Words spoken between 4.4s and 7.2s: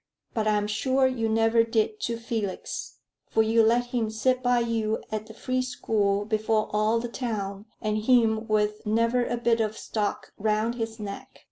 by you at the Free School before all the